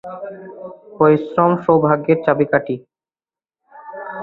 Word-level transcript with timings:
পরিশ্রম 0.97 1.51
সৌভাগ্যের 1.63 2.19
চাবিকাঠি। 2.25 2.75